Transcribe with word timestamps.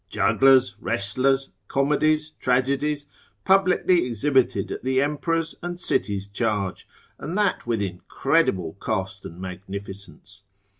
Jugglers, 0.09 0.75
wrestlers, 0.79 1.51
comedies, 1.67 2.31
tragedies, 2.39 3.05
publicly 3.45 4.03
exhibited 4.07 4.71
at 4.71 4.83
the 4.83 4.99
emperor's 4.99 5.53
and 5.61 5.79
city's 5.79 6.25
charge, 6.27 6.87
and 7.19 7.37
that 7.37 7.67
with 7.67 7.83
incredible 7.83 8.73
cost 8.79 9.25
and 9.25 9.39
magnificence. 9.39 10.41